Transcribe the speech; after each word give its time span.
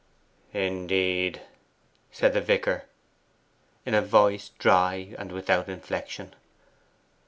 'Indeed,' 0.51 1.41
the 2.21 2.41
vicar 2.41 2.85
said, 3.83 3.87
in 3.87 3.93
a 3.93 4.01
voice 4.01 4.49
dry 4.57 5.13
and 5.19 5.31
without 5.31 5.69
inflection. 5.69 6.33